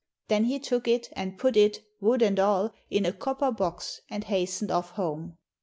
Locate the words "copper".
3.13-3.51